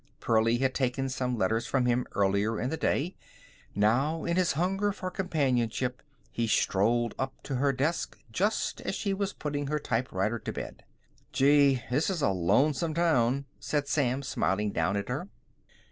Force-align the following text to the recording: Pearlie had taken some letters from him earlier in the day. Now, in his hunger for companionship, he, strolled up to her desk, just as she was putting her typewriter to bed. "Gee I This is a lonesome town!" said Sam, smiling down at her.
Pearlie 0.19 0.57
had 0.57 0.73
taken 0.73 1.07
some 1.09 1.37
letters 1.37 1.67
from 1.67 1.85
him 1.85 2.07
earlier 2.15 2.59
in 2.59 2.71
the 2.71 2.75
day. 2.75 3.15
Now, 3.75 4.25
in 4.25 4.35
his 4.35 4.53
hunger 4.53 4.91
for 4.91 5.11
companionship, 5.11 6.01
he, 6.31 6.47
strolled 6.47 7.13
up 7.19 7.35
to 7.43 7.57
her 7.57 7.71
desk, 7.71 8.17
just 8.31 8.81
as 8.81 8.95
she 8.95 9.13
was 9.13 9.31
putting 9.31 9.67
her 9.67 9.77
typewriter 9.77 10.39
to 10.39 10.51
bed. 10.51 10.83
"Gee 11.31 11.77
I 11.77 11.85
This 11.91 12.09
is 12.09 12.23
a 12.23 12.29
lonesome 12.31 12.95
town!" 12.95 13.45
said 13.59 13.87
Sam, 13.87 14.23
smiling 14.23 14.71
down 14.71 14.97
at 14.97 15.07
her. 15.07 15.29